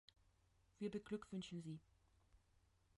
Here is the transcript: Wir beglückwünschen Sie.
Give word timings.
Wir 0.79 0.89
beglückwünschen 0.89 1.61
Sie. 1.61 1.79